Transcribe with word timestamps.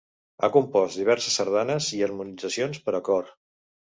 Ha 0.45 0.47
compost 0.53 1.01
diverses 1.01 1.35
sardanes 1.41 1.89
i 1.97 2.01
harmonitzacions 2.07 2.83
per 2.87 2.97
a 3.01 3.03
cor. 3.11 3.29